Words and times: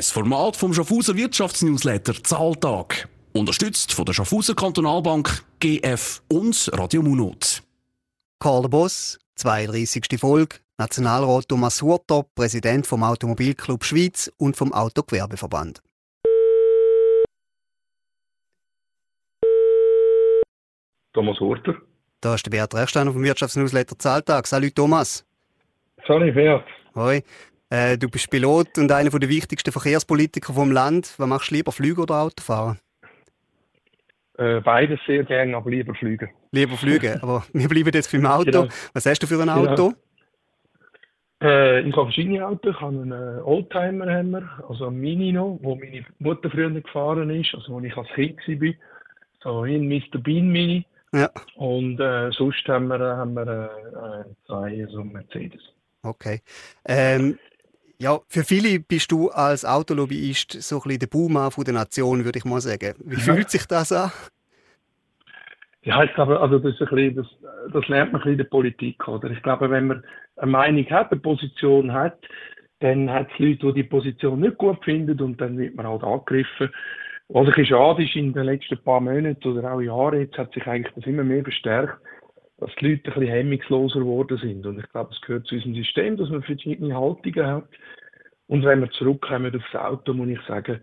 Ein 0.00 0.04
Format 0.04 0.56
vom 0.56 0.72
Schaffhauser 0.72 1.14
Wirtschaftsnewsletter 1.14 2.14
Zahltag. 2.22 3.06
Unterstützt 3.34 3.92
von 3.92 4.06
der 4.06 4.14
Schaffhauser 4.14 4.54
Kantonalbank, 4.54 5.44
GF 5.58 6.22
und 6.32 6.70
Radio 6.72 7.02
Munot. 7.02 7.62
Karl 8.38 8.66
Boss, 8.70 9.18
32. 9.34 10.18
Folge, 10.18 10.56
Nationalrat 10.78 11.50
Thomas 11.50 11.82
Hurter, 11.82 12.24
Präsident 12.34 12.86
vom 12.86 13.02
Automobilclub 13.02 13.84
Schweiz 13.84 14.32
und 14.38 14.56
vom 14.56 14.72
Autogewerbeverband. 14.72 15.82
Thomas 21.12 21.38
Hurter. 21.40 21.76
Da 22.22 22.36
ist 22.36 22.46
der 22.46 22.50
Beat 22.50 22.74
Rechsteiner 22.74 23.12
vom 23.12 23.22
Wirtschaftsnewsletter 23.22 23.98
Zahltag. 23.98 24.46
Salut 24.46 24.74
Thomas. 24.74 25.26
Salut 26.06 26.34
Beat. 26.34 26.64
Hoi. 26.94 27.22
Äh, 27.70 27.96
du 27.96 28.08
bist 28.08 28.30
Pilot 28.30 28.78
und 28.78 28.90
einer 28.90 29.10
der 29.10 29.28
wichtigsten 29.28 29.70
Verkehrspolitiker 29.70 30.52
vom 30.52 30.72
Land. 30.72 31.14
Was 31.18 31.28
machst 31.28 31.50
du 31.50 31.54
lieber, 31.54 31.70
Flüge 31.70 32.02
oder 32.02 32.22
Autofahren? 32.22 32.80
Äh, 34.38 34.60
beides 34.60 34.98
sehr 35.06 35.22
gerne, 35.22 35.56
aber 35.56 35.70
lieber 35.70 35.94
fliegen. 35.94 36.30
Lieber 36.50 36.76
fliegen, 36.76 37.20
aber 37.22 37.44
wir 37.52 37.68
bleiben 37.68 37.90
jetzt 37.94 38.10
beim 38.10 38.26
Auto. 38.26 38.50
Genau. 38.62 38.68
Was 38.92 39.06
hast 39.06 39.22
du 39.22 39.26
für 39.26 39.40
ein 39.40 39.48
Auto? 39.48 39.92
Genau. 39.92 39.94
Äh, 41.42 41.80
ich 41.80 41.96
habe 41.96 42.06
verschiedene 42.06 42.44
Autos. 42.44 42.74
Ich 42.74 42.80
habe 42.80 42.96
einen 42.96 43.12
äh, 43.12 43.40
Oldtimer, 43.42 44.12
haben 44.12 44.30
wir, 44.30 44.48
also 44.68 44.88
einen 44.88 45.00
Mini 45.00 45.32
noch, 45.32 45.58
wo 45.62 45.76
meine 45.76 46.04
Mutter 46.18 46.50
früher 46.50 46.70
gefahren 46.70 47.30
ist, 47.30 47.54
also 47.54 47.74
wo 47.74 47.80
ich 47.80 47.96
als 47.96 48.08
Kind 48.14 48.38
war. 48.48 48.72
So 49.42 49.60
ein 49.62 49.88
Mr. 49.88 50.18
Bean 50.18 50.48
Mini. 50.48 50.84
Ja. 51.12 51.30
Und 51.56 52.00
äh, 52.00 52.30
sonst 52.32 52.66
haben 52.66 52.88
wir, 52.88 52.98
haben 52.98 53.34
wir 53.34 53.46
äh, 53.46 54.20
äh 54.20 54.24
zwei 54.46 54.86
so 54.90 55.04
Mercedes. 55.04 55.62
Okay. 56.02 56.40
Ähm, 56.86 57.38
ja, 58.00 58.18
für 58.28 58.44
viele 58.44 58.80
bist 58.80 59.12
du 59.12 59.28
als 59.28 59.64
Autolobbyist 59.64 60.62
so 60.62 60.76
ein 60.76 60.82
bisschen 60.82 60.98
der 61.00 61.06
Boomer 61.06 61.50
von 61.50 61.64
der 61.64 61.74
Nation, 61.74 62.24
würde 62.24 62.38
ich 62.38 62.46
mal 62.46 62.60
sagen. 62.60 62.94
Wie 63.04 63.16
fühlt 63.16 63.50
sich 63.50 63.66
das 63.66 63.92
an? 63.92 64.10
Ja, 65.82 66.02
ich 66.02 66.12
glaube, 66.14 66.40
also 66.40 66.58
das, 66.58 66.74
ist 66.74 66.80
ein 66.80 66.88
bisschen, 66.88 67.16
das, 67.16 67.26
das 67.72 67.88
lernt 67.88 68.12
man 68.12 68.20
ein 68.20 68.24
bisschen 68.24 68.32
in 68.32 68.38
der 68.38 68.44
Politik, 68.44 69.06
oder? 69.06 69.30
Ich 69.30 69.42
glaube, 69.42 69.70
wenn 69.70 69.86
man 69.86 70.04
eine 70.36 70.50
Meinung 70.50 70.86
hat, 70.88 71.12
eine 71.12 71.20
Position 71.20 71.92
hat, 71.92 72.18
dann 72.80 73.10
hat 73.10 73.28
es 73.32 73.38
Leute, 73.38 73.66
die 73.66 73.82
die 73.82 73.88
Position 73.88 74.40
nicht 74.40 74.56
gut 74.56 74.82
finden 74.82 75.20
und 75.20 75.38
dann 75.38 75.58
wird 75.58 75.74
man 75.74 75.86
halt 75.86 76.02
angegriffen. 76.02 76.70
Was 77.28 77.48
ich 77.54 77.68
schade 77.68 78.02
ist, 78.02 78.16
in 78.16 78.32
den 78.32 78.44
letzten 78.44 78.82
paar 78.82 79.00
Monaten 79.00 79.46
oder 79.46 79.72
auch 79.72 79.80
Jahren 79.80 80.20
jetzt 80.20 80.38
hat 80.38 80.52
sich 80.54 80.66
eigentlich 80.66 80.94
das 80.94 81.06
immer 81.06 81.22
mehr 81.22 81.42
verstärkt, 81.42 81.98
dass 82.60 82.70
die 82.76 82.90
Leute 82.90 83.10
ein 83.10 83.20
bisschen 83.20 83.34
hemmungsloser 83.34 84.00
geworden 84.00 84.38
sind. 84.38 84.66
Und 84.66 84.78
ich 84.78 84.88
glaube, 84.90 85.10
es 85.12 85.20
gehört 85.22 85.46
zu 85.46 85.54
unserem 85.54 85.74
System, 85.74 86.16
dass 86.16 86.28
man 86.28 86.42
verschiedene 86.42 86.94
Haltungen 86.94 87.46
hat. 87.46 87.68
Und 88.46 88.64
wenn 88.64 88.80
wir 88.80 88.90
zurückkommen 88.90 89.54
aufs 89.54 89.74
Auto, 89.74 90.12
muss 90.12 90.28
ich 90.28 90.40
sagen, 90.42 90.80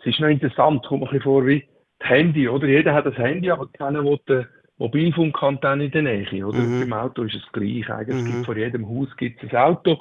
es 0.00 0.06
ist 0.06 0.20
noch 0.20 0.28
interessant, 0.28 0.86
kommt 0.86 1.00
mir 1.00 1.06
ein 1.08 1.12
bisschen 1.12 1.22
vor 1.24 1.46
wie 1.46 1.64
das 1.98 2.10
Handy, 2.10 2.48
oder? 2.48 2.66
Jeder 2.68 2.94
hat 2.94 3.06
ein 3.06 3.12
Handy, 3.14 3.50
aber 3.50 3.66
keiner 3.72 4.04
will 4.04 4.20
den 4.28 4.46
Mobilfunkantennen 4.76 5.86
in 5.86 5.90
der 5.90 6.02
Nähe, 6.02 6.46
oder? 6.46 6.58
Mhm. 6.58 6.80
Beim 6.80 6.92
Auto 6.92 7.24
ist 7.24 7.34
es 7.34 7.52
gleich. 7.52 7.90
Eigentlich 7.90 8.22
mhm. 8.22 8.32
gibt 8.32 8.46
vor 8.46 8.56
jedem 8.56 8.88
Haus 8.88 9.08
gibt 9.16 9.42
es 9.42 9.50
ein 9.50 9.56
Auto. 9.56 9.98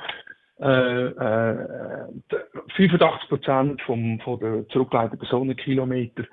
Äh, 0.60 1.06
äh, 1.08 2.08
85 2.76 3.30
Prozent 3.30 3.82
vom, 3.84 4.20
von 4.20 4.40
der 4.40 4.68
zurückgeleiteten 4.70 5.20
Personenkilometer 5.20 6.24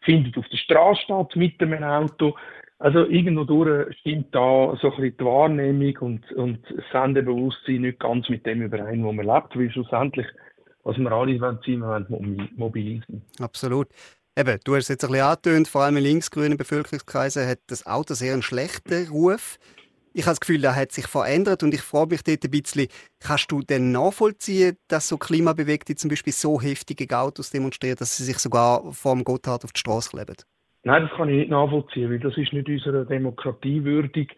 findet 0.00 0.36
auf 0.36 0.48
der 0.48 0.56
Straße 0.56 1.02
statt 1.02 1.36
mit 1.36 1.60
dem 1.60 1.72
Auto. 1.82 2.36
Also 2.82 3.06
irgendwo 3.06 3.44
durch 3.44 3.96
stimmt 4.00 4.34
da 4.34 4.76
so 4.82 4.90
ein 4.90 4.96
bisschen 4.96 5.16
die 5.16 5.24
Wahrnehmung 5.24 5.96
und, 5.98 6.32
und 6.32 6.58
das 6.68 6.84
Sendebewusstsein 6.90 7.82
nicht 7.82 8.00
ganz 8.00 8.28
mit 8.28 8.44
dem 8.44 8.60
überein, 8.60 9.04
wo 9.04 9.12
man 9.12 9.24
lebt, 9.24 9.56
weil 9.56 9.70
schlussendlich, 9.70 10.26
was 10.82 10.98
wir 10.98 11.12
alle 11.12 11.40
wollen, 11.40 11.60
sein, 11.64 11.78
wir 11.78 12.06
wollen 12.08 12.50
mobil 12.56 13.00
sein. 13.06 13.22
Absolut. 13.38 13.86
Eben, 14.36 14.58
du 14.64 14.74
hast 14.74 14.84
es 14.84 14.88
jetzt 14.88 15.04
ein 15.04 15.12
bisschen 15.12 15.26
angetönt, 15.26 15.68
vor 15.68 15.82
allem 15.82 15.98
in 15.98 16.02
linksgrünen 16.02 16.58
Bevölkerungskreisen 16.58 17.46
hat 17.46 17.60
das 17.68 17.86
Auto 17.86 18.14
sehr 18.14 18.32
einen 18.32 18.42
schlechten 18.42 19.06
Ruf. 19.10 19.58
Ich 20.12 20.22
habe 20.22 20.32
das 20.32 20.40
Gefühl, 20.40 20.60
das 20.60 20.74
hat 20.74 20.90
sich 20.90 21.06
verändert 21.06 21.62
und 21.62 21.72
ich 21.72 21.82
frage 21.82 22.10
mich 22.10 22.24
dort 22.24 22.42
ein 22.42 22.50
bisschen, 22.50 22.88
kannst 23.20 23.52
du 23.52 23.62
denn 23.62 23.92
nachvollziehen, 23.92 24.76
dass 24.88 25.06
so 25.06 25.18
Klimabewegte 25.18 25.94
zum 25.94 26.10
Beispiel 26.10 26.32
so 26.32 26.60
heftig 26.60 26.96
gegen 26.96 27.14
Autos 27.14 27.50
demonstrieren, 27.50 27.96
dass 28.00 28.16
sie 28.16 28.24
sich 28.24 28.38
sogar 28.38 28.92
vor 28.92 29.14
dem 29.14 29.22
Gotthard 29.22 29.64
auf 29.64 29.72
die 29.72 29.78
Straße 29.78 30.10
kleben? 30.10 30.34
Nein, 30.84 31.02
das 31.02 31.16
kann 31.16 31.28
ich 31.28 31.36
nicht 31.36 31.50
nachvollziehen, 31.50 32.10
weil 32.10 32.18
das 32.18 32.36
ist 32.36 32.52
nicht 32.52 32.68
unserer 32.68 33.04
Demokratie 33.04 33.84
würdig. 33.84 34.36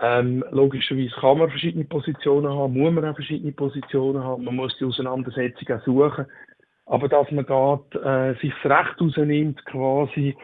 Ähm, 0.00 0.44
logischerweise 0.50 1.14
kann 1.20 1.38
man 1.38 1.50
verschiedene 1.50 1.84
Positionen 1.84 2.52
haben, 2.52 2.74
muss 2.74 2.92
man 2.92 3.04
auch 3.04 3.14
verschiedene 3.14 3.52
Positionen 3.52 4.22
haben, 4.22 4.44
man 4.44 4.56
muss 4.56 4.76
die 4.78 4.84
Auseinandersetzung 4.84 5.76
auch 5.76 5.84
suchen. 5.84 6.26
Aber 6.86 7.08
dass 7.08 7.30
man 7.30 7.46
geht, 7.46 8.02
äh, 8.02 8.34
sich 8.40 8.52
das 8.62 8.70
Recht 8.70 9.00
rausnimmt, 9.00 9.64
quasi 9.66 10.36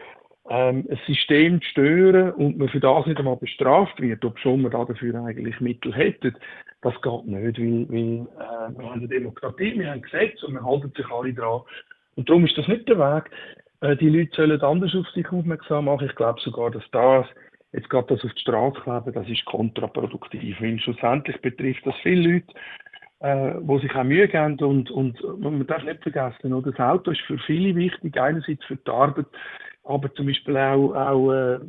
ähm, 0.49 0.87
ein 0.89 0.99
System 1.05 1.61
zu 1.61 1.67
stören 1.69 2.31
und 2.33 2.57
man 2.57 2.69
für 2.69 2.79
das 2.79 3.05
nicht 3.05 3.19
einmal 3.19 3.35
bestraft 3.35 3.99
wird, 3.99 4.23
ob 4.23 4.39
schon 4.39 4.61
man 4.61 4.71
dafür 4.71 5.23
eigentlich 5.23 5.59
Mittel 5.59 5.93
hätte, 5.93 6.33
das 6.81 6.93
geht 7.01 7.25
nicht, 7.25 7.59
weil, 7.59 7.89
weil 7.89 8.27
äh, 8.37 8.77
wir 8.77 8.85
haben 8.85 8.99
eine 8.99 9.07
Demokratie, 9.07 9.77
wir 9.77 9.91
haben 9.91 10.01
Gesetze 10.01 10.45
und 10.45 10.53
wir 10.53 10.63
halten 10.63 10.93
sich 10.95 11.09
alle 11.09 11.33
dran. 11.33 11.61
Und 12.15 12.29
darum 12.29 12.45
ist 12.45 12.57
das 12.57 12.67
nicht 12.67 12.87
der 12.87 12.97
Weg. 12.97 13.29
Äh, 13.81 13.95
die 13.97 14.09
Leute 14.09 14.35
sollen 14.35 14.61
anders 14.61 14.95
auf 14.95 15.07
sich 15.09 15.27
aufmerksam 15.31 15.85
machen. 15.85 16.07
Ich 16.07 16.15
glaube 16.15 16.39
sogar, 16.41 16.71
dass 16.71 16.83
das, 16.91 17.25
jetzt 17.71 17.89
gerade 17.89 18.15
das 18.15 18.23
auf 18.23 18.33
die 18.33 18.41
Straße 18.41 18.81
kleben, 18.81 19.13
das 19.13 19.29
ist 19.29 19.45
kontraproduktiv. 19.45 20.59
Weil 20.61 20.79
schlussendlich 20.79 21.39
betrifft 21.41 21.85
das 21.85 21.95
viele 22.01 22.33
Leute, 22.33 22.53
äh, 23.19 23.55
wo 23.61 23.79
sich 23.79 23.93
auch 23.95 24.03
Mühe 24.03 24.27
geben 24.27 24.59
und, 24.59 24.91
und 24.91 25.21
man 25.39 25.65
darf 25.67 25.83
nicht 25.83 26.03
vergessen, 26.03 26.53
oder? 26.53 26.71
das 26.71 26.79
Auto 26.79 27.11
ist 27.11 27.21
für 27.21 27.37
viele 27.39 27.75
wichtig, 27.75 28.19
einerseits 28.19 28.63
für 28.65 28.75
die 28.75 28.91
Arbeit, 28.91 29.25
aber 29.83 30.13
zum 30.15 30.27
Beispiel 30.27 30.57
auch, 30.57 30.93
auch 30.93 31.31
äh, 31.31 31.59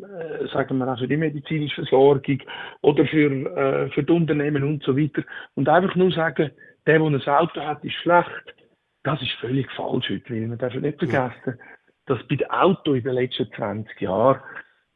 sagen 0.52 0.78
wir 0.78 0.92
auch 0.92 0.98
für 0.98 1.08
die 1.08 1.16
medizinische 1.16 1.82
Versorgung 1.86 2.38
oder 2.82 3.06
für, 3.06 3.30
äh, 3.56 3.90
für 3.90 4.02
die 4.02 4.12
Unternehmen 4.12 4.64
und 4.64 4.82
so 4.82 4.96
weiter. 4.96 5.22
Und 5.54 5.68
einfach 5.68 5.94
nur 5.94 6.10
sagen, 6.10 6.50
der, 6.86 6.98
der 6.98 7.00
ein 7.00 7.28
Auto 7.28 7.60
hat, 7.60 7.84
ist 7.84 7.94
schlecht, 7.94 8.54
das 9.04 9.22
ist 9.22 9.32
völlig 9.40 9.70
falsch 9.72 10.10
heute, 10.10 10.30
weil 10.30 10.48
man 10.48 10.58
darf 10.58 10.74
nicht 10.74 10.98
vergessen, 10.98 11.58
dass 12.08 12.22
bei 12.28 12.36
den 12.36 12.50
Autos 12.50 12.96
in 12.96 13.04
den 13.04 13.14
letzten 13.14 13.50
20 13.52 14.00
Jahren 14.00 14.40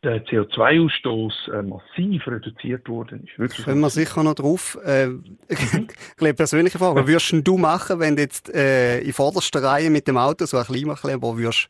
der 0.03 0.25
CO2-Ausstoß 0.25 1.53
äh, 1.53 1.62
massiv 1.62 2.27
reduziert 2.27 2.89
worden 2.89 3.23
ist. 3.25 3.39
Wirklich 3.39 3.65
Können 3.65 3.81
wir 3.81 3.91
sicher 3.91 4.23
noch 4.25 4.34
drauf. 4.34 4.77
Äh, 4.84 5.09
eine 6.21 6.34
persönliche 6.34 6.78
Frage. 6.78 7.01
Was 7.01 7.06
würdest 7.06 7.47
du 7.47 7.56
machen, 7.56 8.01
wenn 8.01 8.17
du 8.17 8.22
jetzt 8.22 8.53
äh, 8.53 9.01
in 9.01 9.12
vorderster 9.12 9.62
Reihe 9.62 9.91
mit 9.91 10.09
dem 10.09 10.17
Auto 10.17 10.45
so 10.45 10.56
ein 10.56 10.65
Klimakleber 10.65 11.37
würdest 11.37 11.69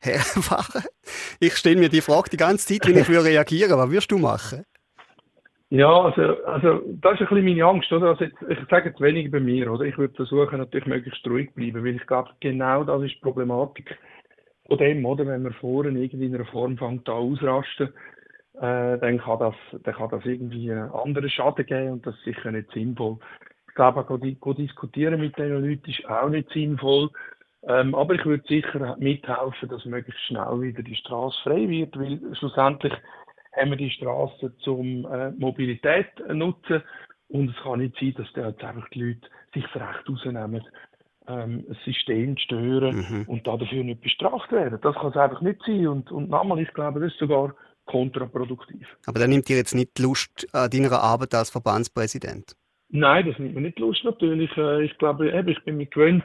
herfahren? 0.00 0.84
Ich 1.38 1.56
stelle 1.56 1.76
mir 1.76 1.90
die 1.90 2.00
Frage 2.00 2.30
die 2.30 2.38
ganze 2.38 2.66
Zeit, 2.66 2.88
wenn 2.88 2.98
ich 2.98 3.08
würde 3.08 3.24
reagieren. 3.24 3.78
Was 3.78 3.90
würdest 3.90 4.10
du 4.10 4.18
machen? 4.18 4.64
Ja, 5.68 5.90
also, 5.90 6.22
also 6.44 6.80
das 7.00 7.14
ist 7.14 7.22
ein 7.22 7.28
bisschen 7.28 7.44
meine 7.44 7.64
Angst, 7.64 7.92
oder? 7.92 8.10
Also 8.10 8.24
jetzt, 8.24 8.36
ich 8.48 8.58
sage 8.70 8.90
jetzt 8.90 9.00
weniger 9.00 9.32
bei 9.32 9.40
mir, 9.40 9.70
oder? 9.70 9.84
Ich 9.84 9.98
würde 9.98 10.14
versuchen, 10.14 10.58
natürlich 10.58 10.86
möglichst 10.86 11.26
ruhig 11.26 11.52
bleiben, 11.54 11.84
weil 11.84 11.96
ich 11.96 12.06
glaube, 12.06 12.30
genau 12.40 12.84
das 12.84 13.02
ist 13.02 13.16
die 13.16 13.20
Problematik 13.20 13.98
von 14.68 14.78
dem, 14.78 15.04
oder? 15.04 15.26
Wenn 15.26 15.42
man 15.42 15.52
vorne 15.54 16.02
in 16.04 16.34
einer 16.34 16.44
Form 16.46 16.76
fängt 16.76 17.08
an 17.08 17.14
ausrasten, 17.14 17.88
äh, 18.54 18.98
dann 18.98 19.18
kann 19.18 19.38
das, 19.38 19.54
dann 19.82 19.94
kann 19.94 20.10
das 20.10 20.24
irgendwie 20.24 20.72
einen 20.72 20.90
anderen 20.90 21.28
Schaden 21.28 21.66
geben 21.66 21.92
und 21.92 22.06
das 22.06 22.14
ist 22.16 22.24
sicher 22.24 22.50
nicht 22.50 22.70
sinnvoll. 22.72 23.18
Ich 23.68 23.74
glaube, 23.74 24.00
auch 24.00 24.40
go 24.40 24.54
diskutieren 24.54 25.20
mit 25.20 25.36
diesen 25.36 25.62
Leuten 25.62 25.90
ist 25.90 26.08
auch 26.08 26.28
nicht 26.28 26.50
sinnvoll. 26.50 27.10
Ähm, 27.68 27.94
aber 27.94 28.14
ich 28.14 28.24
würde 28.24 28.44
sicher 28.46 28.96
mithelfen, 28.98 29.68
dass 29.68 29.84
möglichst 29.84 30.22
schnell 30.22 30.60
wieder 30.60 30.82
die 30.82 30.94
Straße 30.94 31.36
frei 31.42 31.68
wird, 31.68 31.98
weil 31.98 32.20
schlussendlich 32.36 32.92
haben 33.56 33.70
wir 33.70 33.76
die 33.76 33.90
Straße 33.90 34.56
zum 34.58 35.04
äh, 35.06 35.32
Mobilität 35.32 36.06
nutzen 36.28 36.82
und 37.28 37.50
es 37.50 37.56
kann 37.62 37.80
nicht 37.80 37.98
sein, 37.98 38.14
dass 38.16 38.32
da 38.34 38.48
jetzt 38.48 38.62
einfach 38.62 38.88
die 38.90 39.02
Leute 39.02 39.28
sich 39.52 39.64
Recht 39.74 40.08
rausnehmen, 40.08 40.62
ähm, 41.28 41.64
ein 41.68 41.76
System 41.84 42.36
stören 42.36 42.96
mhm. 42.96 43.24
und 43.26 43.46
dafür 43.46 43.84
nicht 43.84 44.00
bestraft 44.00 44.50
werden. 44.52 44.78
Das 44.82 44.94
kann 44.94 45.10
es 45.10 45.16
einfach 45.16 45.40
nicht 45.40 45.60
sein. 45.66 45.86
Und, 45.86 46.10
und 46.12 46.30
nochmal, 46.30 46.60
ich 46.60 46.72
glaube, 46.74 47.00
das 47.00 47.12
ist 47.12 47.18
sogar 47.18 47.54
kontraproduktiv. 47.86 48.86
Aber 49.06 49.20
dann 49.20 49.30
nimmt 49.30 49.48
ihr 49.48 49.56
jetzt 49.56 49.74
nicht 49.74 49.98
Lust 49.98 50.46
an 50.52 50.70
deiner 50.70 51.00
Arbeit 51.00 51.34
als 51.34 51.50
Verbandspräsident? 51.50 52.56
Nein, 52.88 53.26
das 53.26 53.38
nimmt 53.38 53.54
mir 53.54 53.60
nicht 53.62 53.78
Lust 53.78 54.04
natürlich. 54.04 54.50
Äh, 54.56 54.84
ich 54.84 54.96
glaube, 54.98 55.30
eben, 55.32 55.48
ich 55.48 55.62
bin 55.64 55.76
mir 55.76 55.86
gewöhnt, 55.86 56.24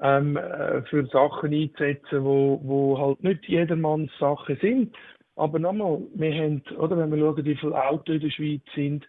ähm, 0.00 0.36
äh, 0.36 0.82
für 0.82 1.06
Sachen 1.06 1.52
einzusetzen, 1.52 2.24
wo, 2.24 2.60
wo 2.62 2.98
halt 2.98 3.22
nicht 3.22 3.44
jedermanns 3.46 4.10
Sachen 4.18 4.56
sind. 4.60 4.96
Aber 5.36 5.58
nochmal, 5.58 6.00
wir 6.14 6.34
haben, 6.34 6.62
oder 6.78 6.96
wenn 6.98 7.10
wir 7.10 7.18
schauen, 7.18 7.44
wie 7.44 7.56
viele 7.56 7.84
Autos 7.88 8.14
in 8.16 8.20
der 8.20 8.30
Schweiz 8.30 8.62
sind, 8.74 9.06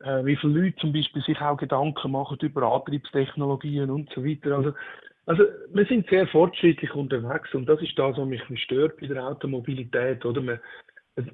äh, 0.00 0.24
wie 0.24 0.36
viele 0.36 0.60
Leute 0.60 0.76
zum 0.76 0.92
Beispiel 0.92 1.22
sich 1.22 1.40
auch 1.40 1.56
Gedanken 1.56 2.12
machen 2.12 2.38
über 2.40 2.72
Antriebstechnologien 2.72 3.90
und 3.90 4.10
so 4.14 4.24
weiter. 4.24 4.56
Also, 4.56 4.72
also 5.26 5.44
wir 5.72 5.84
sind 5.86 6.08
sehr 6.08 6.26
fortschrittlich 6.26 6.94
unterwegs 6.94 7.52
und 7.54 7.66
das 7.68 7.80
ist 7.82 7.98
das, 7.98 8.16
was 8.16 8.28
mich 8.28 8.62
stört 8.62 8.98
bei 9.00 9.06
der 9.06 9.26
Automobilität. 9.26 10.24
Oder? 10.24 10.40
Man, 10.40 10.60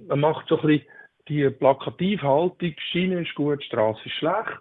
man 0.08 0.20
macht 0.20 0.48
so 0.48 0.60
ein 0.60 0.66
bisschen 0.66 0.86
die 1.28 1.50
Plakativhaltung, 1.50 2.74
Schiene 2.90 3.22
ist 3.22 3.34
gut, 3.34 3.62
Straße 3.64 4.00
ist 4.04 4.12
schlecht. 4.12 4.60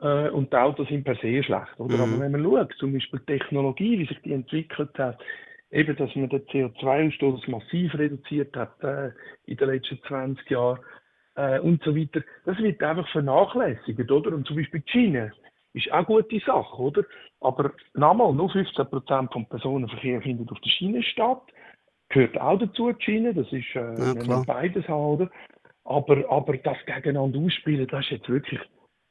äh, 0.00 0.28
und 0.30 0.52
die 0.52 0.56
Autos 0.56 0.88
sind 0.88 1.04
per 1.04 1.16
se 1.16 1.42
schlecht. 1.42 1.78
Oder? 1.78 1.96
Mhm. 1.96 2.02
Aber 2.02 2.20
wenn 2.20 2.32
man 2.32 2.44
schaut, 2.44 2.74
zum 2.78 2.92
Beispiel 2.92 3.20
die 3.20 3.38
Technologie, 3.38 3.98
wie 3.98 4.06
sich 4.06 4.20
die 4.22 4.32
entwickelt 4.32 4.96
hat, 4.98 5.20
eben, 5.70 5.96
dass 5.96 6.14
man 6.14 6.28
den 6.28 6.44
CO2-Ausstoß 6.46 7.50
massiv 7.50 7.94
reduziert 7.94 8.54
hat 8.56 8.82
äh, 8.82 9.10
in 9.46 9.56
den 9.56 9.68
letzten 9.68 10.00
20 10.02 10.50
Jahren 10.50 10.80
äh, 11.36 11.58
und 11.60 11.82
so 11.82 11.96
weiter, 11.96 12.22
das 12.44 12.58
wird 12.58 12.82
einfach 12.82 13.08
vernachlässigt, 13.10 14.10
oder? 14.10 14.34
Und 14.34 14.46
zum 14.46 14.56
Beispiel 14.56 14.80
die 14.80 14.90
Schiene 14.90 15.32
ist 15.74 15.90
auch 15.90 15.96
eine 15.96 16.06
gute 16.06 16.38
Sache, 16.40 16.76
oder? 16.76 17.04
Aber 17.40 17.72
nochmal, 17.94 18.32
nur 18.34 18.50
15% 18.50 19.32
vom 19.32 19.46
Personenverkehr 19.46 20.20
findet 20.22 20.50
auf 20.50 20.60
der 20.60 20.70
Schiene 20.70 21.02
statt. 21.02 21.42
Gehört 22.08 22.38
auch 22.40 22.58
dazu, 22.58 22.92
die 22.92 23.02
Schiene, 23.02 23.32
das 23.34 23.50
ist 23.52 23.74
äh, 23.74 24.26
ja, 24.26 24.42
beides 24.46 24.86
haben, 24.86 25.04
oder? 25.04 25.30
Aber, 25.84 26.30
aber 26.30 26.56
das 26.58 26.76
gegeneinander 26.86 27.40
ausspielen, 27.40 27.86
das 27.88 28.04
ist 28.04 28.10
jetzt 28.10 28.28
wirklich, 28.28 28.60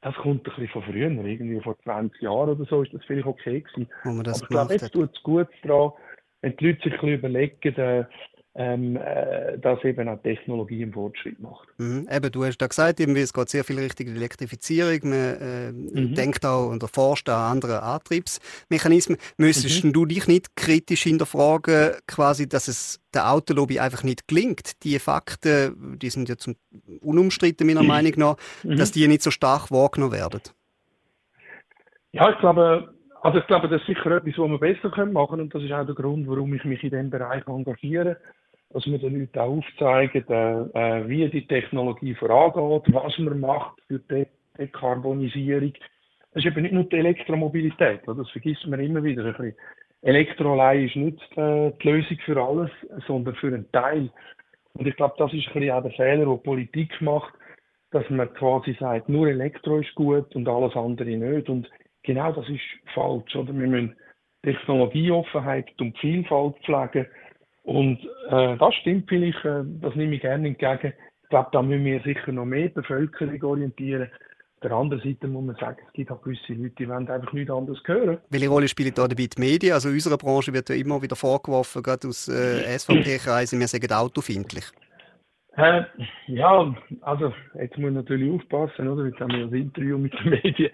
das 0.02 0.16
kommt 0.16 0.48
ein 0.48 0.56
bisschen 0.56 0.68
von 0.70 0.84
früher, 0.84 1.10
irgendwie 1.10 1.60
vor 1.62 1.78
20 1.80 2.22
Jahren 2.22 2.52
oder 2.52 2.66
so, 2.66 2.84
ist 2.84 2.94
das 2.94 3.04
vielleicht 3.06 3.28
okay 3.28 3.62
gewesen. 3.62 3.90
Aber 4.04 4.22
ich 4.30 4.48
glaube, 4.48 4.74
jetzt 4.74 4.92
tut 4.92 5.16
es 5.16 5.24
gut 5.24 5.48
daran, 5.64 5.92
wenn 6.42 6.56
die 6.58 6.68
Leute 6.68 6.84
sich 6.84 6.94
ein 6.94 7.00
bisschen 7.00 7.20
überlegen, 7.20 7.76
äh, 7.76 8.06
ähm, 8.54 8.98
äh, 8.98 9.58
dass 9.60 9.82
eben 9.86 10.10
auch 10.10 10.22
Technologie 10.22 10.82
im 10.82 10.92
Fortschritt 10.92 11.40
macht. 11.40 11.70
Mhm. 11.78 12.08
Eben, 12.12 12.32
du 12.32 12.44
hast 12.44 12.58
da 12.58 12.68
gesagt, 12.68 13.00
irgendwie, 13.00 13.22
es 13.22 13.32
geht 13.32 13.50
sehr 13.50 13.64
viel 13.64 13.80
Richtung 13.80 14.08
Elektrifizierung. 14.08 15.10
Man 15.10 15.14
äh, 15.14 15.72
mhm. 15.72 16.16
denkt 16.16 16.46
auch 16.46 16.70
und 16.70 16.84
forscht 16.92 17.30
an 17.30 17.54
anderen 17.54 17.80
Antriebsmechanismen. 17.80 19.18
Müsstest 19.38 19.86
mhm. 19.86 19.94
du 19.94 20.06
dich 20.06 20.28
nicht 20.28 20.56
kritisch 20.58 21.04
hinterfragen, 21.04 21.92
quasi, 22.08 22.50
dass 22.50 22.68
es 22.68 23.00
der 23.14 23.32
Autolobby 23.32 23.80
einfach 23.80 24.04
nicht 24.04 24.28
gelingt? 24.28 24.84
Die 24.84 25.00
Fakten, 25.00 25.98
die 25.98 26.10
sind 26.10 26.28
ja 26.28 26.36
zum 26.36 26.56
unumstritten 27.00 27.66
meiner 27.66 27.84
mhm. 27.84 27.88
Meinung 27.88 28.14
nach, 28.18 28.36
mhm. 28.64 28.76
dass 28.76 28.92
die 28.92 29.08
nicht 29.08 29.22
so 29.22 29.32
stark 29.32 29.72
wahrgenommen 29.72 30.12
werden. 30.12 30.42
Ja, 32.12 32.30
ich 32.30 32.40
glaube, 32.40 32.94
also 33.22 33.38
ich 33.38 33.48
glaube, 33.48 33.70
das 33.70 33.80
ist 33.80 33.88
sicher 33.88 34.12
etwas, 34.12 34.38
was 34.38 34.50
wir 34.50 34.60
besser 34.60 35.06
machen 35.06 35.30
können 35.30 35.42
und 35.44 35.56
das 35.56 35.64
ist 35.64 35.72
auch 35.72 35.86
der 35.86 35.96
Grund, 35.96 36.28
warum 36.28 36.54
ich 36.54 36.66
mich 36.66 36.84
in 36.84 36.90
diesem 36.90 37.10
Bereich 37.10 37.48
engagiere 37.48 38.18
dass 38.74 38.86
wir 38.86 38.98
den 38.98 39.20
Leuten 39.20 39.40
auch 39.40 39.58
aufzeigen, 39.58 40.26
äh, 40.30 41.08
wie 41.08 41.28
die 41.30 41.48
Technologie 41.48 42.16
vorangeht, 42.16 42.94
was 42.94 43.18
man 43.20 43.40
macht 43.40 43.82
für 43.88 44.00
die 44.00 44.26
Dekarbonisierung. 44.58 45.74
Das 46.34 46.44
ist 46.44 46.52
eben 46.52 46.62
nicht 46.64 46.74
nur 46.74 46.86
die 46.86 46.98
Elektromobilität, 46.98 48.02
das 48.06 48.30
vergisst 48.30 48.66
man 48.68 48.80
immer 48.80 49.04
wieder. 49.04 49.26
Ein 49.26 49.32
bisschen. 49.34 49.56
Elektro 50.04 50.54
allein 50.54 50.86
ist 50.86 50.96
nicht 50.96 51.38
äh, 51.38 51.72
die 51.82 51.90
Lösung 51.90 52.18
für 52.26 52.42
alles, 52.42 52.72
sondern 53.06 53.36
für 53.36 53.48
einen 53.48 53.72
Teil. 53.72 54.10
Und 54.74 54.88
ich 54.88 54.96
glaube, 54.96 55.16
das 55.18 55.34
ist 55.34 55.48
ein 55.48 55.54
bisschen 55.54 55.72
auch 55.72 55.84
der 55.84 55.92
Fehler, 55.92 56.26
den 56.26 56.44
Politik 56.44 57.00
macht, 57.02 57.34
dass 57.92 58.10
man 58.10 58.34
quasi 58.34 58.76
sagt, 58.80 59.10
nur 59.10 59.28
Elektro 59.28 59.80
ist 59.80 59.94
gut 59.96 60.34
und 60.36 60.48
alles 60.48 60.76
andere 60.76 61.10
nicht. 61.10 61.50
Und 61.50 61.70
genau 62.04 62.32
das 62.32 62.50
ist 62.50 62.62
falsch. 62.94 63.36
Oder? 63.36 63.54
Wir 63.54 63.68
müssen 63.68 63.96
Technologieoffenheit 64.44 65.70
und 65.80 65.98
Vielfalt 66.00 66.56
pflegen 66.64 67.06
und 67.64 68.00
äh, 68.30 68.58
das 68.58 68.74
stimmt 68.76 69.08
vielleicht, 69.08 69.44
äh, 69.46 69.64
das 69.82 69.96
nehme 69.96 70.16
ich 70.16 70.22
gerne 70.22 70.48
entgegen. 70.48 70.94
Ich 71.24 71.30
glaube, 71.30 71.50
da 71.52 71.62
müssen 71.62 71.86
wir 71.86 72.02
sicher 72.02 72.32
noch 72.32 72.46
mehr 72.46 72.70
Bevölkerung 72.70 73.42
orientieren. 73.44 74.10
Auf 74.56 74.70
der 74.70 74.72
anderen 74.74 75.02
Seite 75.02 75.28
muss 75.28 75.46
man 75.46 75.56
sagen, 75.56 75.78
es 75.88 75.94
gibt 75.94 76.12
auch 76.12 76.22
gewisse 76.22 76.54
Leute, 76.54 76.76
die 76.78 76.88
wollen 76.88 77.10
einfach 77.10 77.34
nichts 77.34 77.52
anderes 77.52 77.82
hören. 77.86 78.20
Welche 78.30 78.50
Rolle 78.50 78.68
spielen 78.68 78.94
da 78.94 79.08
dabei 79.08 79.28
die 79.28 79.40
Medien? 79.40 79.74
Also 79.74 79.90
in 79.90 79.96
unserer 79.96 80.18
Branche 80.18 80.54
wird 80.54 80.70
ja 80.70 80.76
immer 80.76 81.02
wieder 81.02 81.16
vorgeworfen, 81.16 81.82
gerade 81.82 82.08
aus 82.08 82.28
äh, 82.28 82.78
SVP-Kreisen, 82.78 83.60
wir 83.60 83.68
sagen 83.68 83.92
autofindlich. 83.92 84.66
Äh, 85.58 85.84
ja, 86.28 86.76
also 87.02 87.34
jetzt 87.56 87.78
muss 87.78 87.90
ich 87.90 87.96
natürlich 87.96 88.32
aufpassen, 88.32 88.88
oder? 88.88 89.06
Jetzt 89.06 89.20
haben 89.20 89.32
wir 89.32 89.46
ein 89.46 89.54
Interview 89.54 89.98
mit 89.98 90.14
den 90.14 90.30
Medien. 90.30 90.72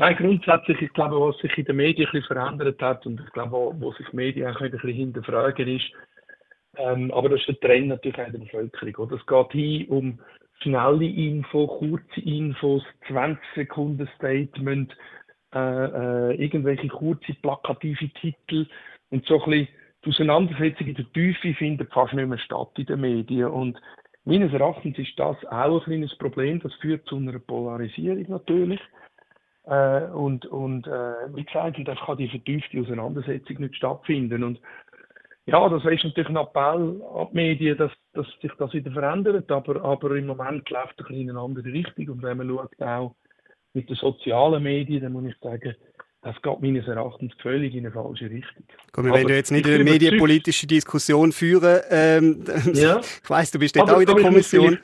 Nein, 0.00 0.16
grundsätzlich, 0.16 0.80
ich 0.80 0.92
glaube, 0.94 1.20
was 1.20 1.36
sich 1.42 1.58
in 1.58 1.66
den 1.66 1.76
Medien 1.76 2.08
ein 2.08 2.12
bisschen 2.12 2.34
verändert 2.34 2.80
hat 2.80 3.04
und 3.04 3.20
ich 3.20 3.30
glaube, 3.34 3.52
wo, 3.52 3.74
wo 3.78 3.92
sich 3.92 4.08
die 4.08 4.16
Medien 4.16 4.48
auch 4.48 4.58
ein 4.58 4.70
bisschen 4.70 4.94
hinterfragen 4.94 5.68
ist, 5.68 5.92
ähm, 6.78 7.10
aber 7.10 7.28
das 7.28 7.40
ist 7.40 7.48
der 7.48 7.60
Trend 7.60 7.88
natürlich 7.88 8.18
auch 8.18 8.24
in 8.24 8.32
der 8.32 8.38
Bevölkerung. 8.38 8.94
Oder? 8.94 9.16
Es 9.16 9.26
geht 9.26 9.52
hin 9.52 9.88
um 9.88 10.18
schnelle 10.62 11.04
Info, 11.04 11.66
kurze 11.66 12.20
Infos, 12.22 12.82
20 13.08 13.44
Sekunden 13.54 14.08
Statement, 14.16 14.96
äh, 15.54 15.58
äh, 15.58 16.34
irgendwelche 16.42 16.88
kurze 16.88 17.34
plakative 17.42 18.08
Titel 18.22 18.66
und 19.10 19.26
so 19.26 19.44
ein 19.44 19.50
bisschen 19.50 19.68
die 20.06 20.08
Auseinandersetzung 20.08 20.86
in 20.86 20.94
der 20.94 21.12
Tiefe 21.12 21.52
findet 21.52 21.92
fast 21.92 22.14
nicht 22.14 22.26
mehr 22.26 22.38
statt 22.38 22.70
in 22.78 22.86
den 22.86 23.02
Medien. 23.02 23.48
Und 23.48 23.78
meines 24.24 24.50
Erachtens 24.50 24.96
ist 24.96 25.18
das 25.18 25.36
auch 25.50 25.76
ein 25.76 25.84
kleines 25.84 26.16
Problem. 26.16 26.58
Das 26.60 26.72
führt 26.76 27.04
zu 27.04 27.16
einer 27.16 27.38
Polarisierung 27.38 28.24
natürlich. 28.28 28.80
Äh, 29.64 30.04
und 30.04 30.46
und 30.46 30.86
äh, 30.86 31.34
wie 31.34 31.44
gesagt, 31.44 31.76
da 31.84 31.94
kann 31.94 32.16
die 32.16 32.28
vertiefte 32.28 32.80
Auseinandersetzung 32.80 33.58
nicht 33.58 33.76
stattfinden. 33.76 34.42
Und 34.42 34.60
ja, 35.46 35.68
das 35.68 35.84
ist 35.84 36.04
natürlich 36.04 36.28
ein 36.28 36.36
Appell 36.36 37.02
an 37.14 37.28
die 37.30 37.34
Medien, 37.34 37.76
dass, 37.76 37.92
dass 38.12 38.26
sich 38.40 38.52
das 38.58 38.72
wieder 38.72 38.90
verändert, 38.92 39.50
aber, 39.50 39.82
aber 39.82 40.14
im 40.16 40.26
Moment 40.26 40.68
läuft 40.70 41.00
es 41.00 41.10
in 41.10 41.28
eine 41.30 41.40
andere 41.40 41.72
Richtung. 41.72 42.08
Und 42.08 42.22
wenn 42.22 42.38
man 42.38 42.48
schaut, 42.48 42.80
auch 42.82 43.14
mit 43.74 43.88
den 43.88 43.96
sozialen 43.96 44.62
Medien, 44.62 45.02
dann 45.02 45.12
muss 45.12 45.24
ich 45.24 45.36
sagen, 45.40 45.74
das 46.22 46.36
geht 46.42 46.60
meines 46.60 46.86
Erachtens 46.86 47.32
völlig 47.40 47.74
in 47.74 47.86
eine 47.86 47.92
falsche 47.92 48.28
Richtung. 48.28 48.64
Komm, 48.92 49.06
wir 49.06 49.12
wollen 49.12 49.28
jetzt 49.28 49.50
nicht 49.50 49.66
eine 49.66 49.82
medienpolitische 49.82 50.66
Diskussion 50.66 51.32
führen. 51.32 51.80
Ähm, 51.88 52.44
ja. 52.74 53.00
Ich 53.00 53.30
weiss, 53.30 53.50
du 53.50 53.58
bist 53.58 53.74
dort 53.76 53.90
auch 53.90 54.00
in 54.00 54.06
der 54.06 54.16
Kommission. 54.16 54.78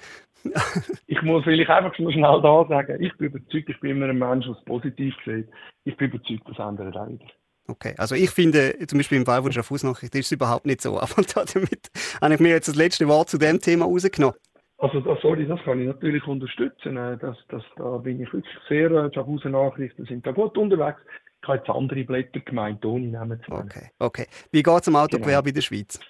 Ich 1.07 1.23
muss 1.23 1.45
vielleicht 1.45 1.71
einfach 1.71 1.99
nur 1.99 2.13
schnell 2.13 2.41
da 2.43 2.67
sagen, 2.69 3.03
ich 3.03 3.17
bin 3.17 3.29
überzeugt, 3.29 3.69
ich 3.69 3.81
bin 3.81 3.93
immer 3.93 4.07
ein 4.07 4.19
Mensch, 4.19 4.47
der 4.47 4.55
es 4.55 4.65
positiv 4.65 5.15
sieht. 5.25 5.49
Ich 5.85 5.97
bin 5.97 6.11
überzeugt, 6.11 6.43
das 6.49 6.59
ändert 6.59 6.97
auch 6.97 7.09
wieder. 7.09 7.27
Okay, 7.69 7.95
also 7.99 8.15
ich 8.15 8.31
finde, 8.31 8.77
zum 8.87 8.99
Beispiel 8.99 9.19
im 9.19 9.27
Fall 9.27 9.43
von 9.43 9.47
der 9.47 9.55
Schaffhausnachricht 9.55 10.15
ist 10.15 10.27
es 10.27 10.33
überhaupt 10.33 10.67
nicht 10.67 10.81
so. 10.81 11.01
Aber 11.01 11.23
damit 11.25 11.91
habe 12.21 12.35
ich 12.35 12.41
mir 12.41 12.51
jetzt 12.51 12.69
das 12.69 12.77
letzte 12.77 13.09
Wort 13.09 13.29
zu 13.29 13.39
dem 13.39 13.61
Thema 13.61 13.87
rausgenommen. 13.87 14.37
Also, 14.79 15.01
das, 15.01 15.19
sorry, 15.23 15.47
das 15.47 15.59
kann 15.65 15.81
ich 15.81 15.87
natürlich 15.87 16.27
unterstützen. 16.27 16.97
Äh, 16.97 17.17
das, 17.17 17.37
das, 17.49 17.63
da 17.77 17.97
bin 17.97 18.21
ich 18.21 18.31
wirklich 18.33 18.55
sehr, 18.69 18.91
äh, 18.91 19.09
die 19.09 19.15
Schaffhauser 19.15 19.49
Nachrichten 19.49 20.05
sind 20.05 20.27
da 20.27 20.33
gut 20.33 20.57
unterwegs. 20.59 21.01
Ich 21.43 21.49
habe 21.49 21.59
jetzt 21.59 21.71
andere 21.71 22.05
Blätter 22.05 22.41
gemeint, 22.41 22.85
ohne 22.85 23.07
Namen 23.07 23.41
zu 23.43 23.51
nennen. 23.51 23.71
Okay, 23.71 23.91
okay. 23.99 24.27
Wie 24.51 24.63
geht 24.63 24.81
es 24.81 24.89
am 24.89 24.97
Autogewerbe 24.97 25.45
genau. 25.45 25.49
in 25.49 25.55
der 25.55 25.63
Schweiz? 25.63 26.01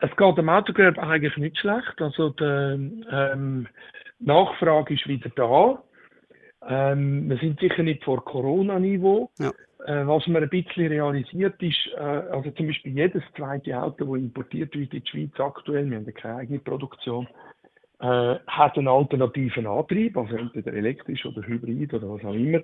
Es 0.00 0.10
geht 0.16 0.38
am 0.38 0.48
Autogewerbe 0.48 1.02
eigentlich 1.02 1.36
nicht 1.36 1.58
schlecht. 1.58 2.00
Also 2.00 2.30
die 2.30 2.44
ähm, 3.10 3.66
Nachfrage 4.20 4.94
ist 4.94 5.08
wieder 5.08 5.30
da. 5.34 5.82
Ähm, 6.68 7.28
wir 7.28 7.36
sind 7.38 7.58
sicher 7.60 7.82
nicht 7.82 8.04
vor 8.04 8.24
Corona-Niveau. 8.24 9.30
Ja. 9.38 9.50
Äh, 9.86 10.06
was 10.06 10.26
man 10.26 10.42
ein 10.42 10.48
bisschen 10.48 10.88
realisiert 10.88 11.62
ist, 11.62 11.88
äh, 11.96 12.00
also 12.00 12.50
zum 12.50 12.66
Beispiel 12.66 12.92
jedes 12.92 13.22
zweite 13.36 13.80
Auto, 13.80 14.14
das 14.14 14.22
importiert 14.22 14.74
wird 14.74 14.92
in 14.92 15.02
die 15.02 15.08
Schweiz 15.08 15.38
aktuell, 15.38 15.88
wir 15.88 15.98
haben 15.98 16.14
keine 16.14 16.36
eigene 16.36 16.58
Produktion, 16.58 17.28
äh, 18.00 18.36
hat 18.46 18.76
einen 18.76 18.88
alternativen 18.88 19.66
Antrieb, 19.68 20.16
also 20.16 20.34
entweder 20.36 20.72
elektrisch 20.72 21.24
oder 21.24 21.42
hybrid 21.42 21.94
oder 21.94 22.10
was 22.10 22.24
auch 22.24 22.34
immer. 22.34 22.60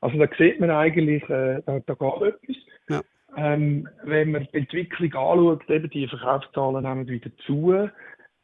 Also 0.00 0.16
da 0.16 0.28
sieht 0.38 0.60
man 0.60 0.70
eigentlich, 0.70 1.22
äh, 1.24 1.60
da, 1.66 1.80
da 1.80 1.94
geht 1.94 2.22
etwas. 2.22 2.56
Ja. 2.88 3.00
Ähm, 3.36 3.88
wenn 4.04 4.32
man 4.32 4.46
die 4.52 4.58
Entwicklung 4.58 5.12
anschaut, 5.14 5.68
eben 5.68 5.90
die 5.90 6.06
Verkaufszahlen 6.06 6.82
nehmen 6.82 7.08
wieder 7.08 7.30
zu. 7.46 7.88